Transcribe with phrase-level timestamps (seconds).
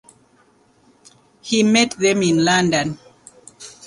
[1.41, 2.97] He met them in London.